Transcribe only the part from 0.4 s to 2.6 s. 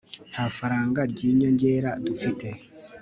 faranga ry'inyongera dufite